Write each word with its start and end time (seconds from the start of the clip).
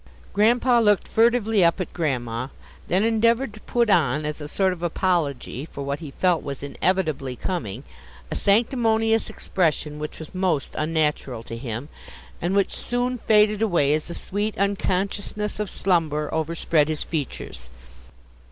Grandpa 0.33 0.79
looked 0.79 1.07
furtively 1.07 1.63
up 1.63 1.79
at 1.79 1.93
Grandma, 1.93 2.47
then 2.87 3.03
endeavored 3.03 3.53
to 3.53 3.59
put 3.61 3.87
on 3.87 4.25
as 4.25 4.41
a 4.41 4.47
sort 4.47 4.73
of 4.73 4.81
apology 4.81 5.63
for 5.63 5.83
what 5.83 5.99
he 5.99 6.09
felt 6.09 6.41
was 6.41 6.63
inevitably 6.63 7.35
coming, 7.35 7.83
a 8.31 8.35
sanctimonious 8.35 9.29
expression 9.29 9.99
which 9.99 10.17
was 10.17 10.33
most 10.33 10.73
unnatural 10.75 11.43
to 11.43 11.55
him, 11.55 11.87
and 12.41 12.55
which 12.55 12.75
soon 12.75 13.19
faded 13.19 13.61
away 13.61 13.93
as 13.93 14.07
the 14.07 14.15
sweet 14.15 14.57
unconsciousness 14.57 15.59
of 15.59 15.69
slumber 15.69 16.33
overspread 16.33 16.87
his 16.87 17.03
features. 17.03 17.69